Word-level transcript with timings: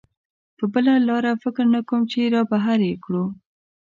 په 0.57 0.65
بله 0.73 0.93
لاره 1.09 1.31
فکر 1.43 1.65
نه 1.75 1.81
کوم 1.87 2.01
چې 2.11 2.31
را 2.33 2.41
بهر 2.51 2.79
یې 2.89 2.95
کړو. 3.03 3.25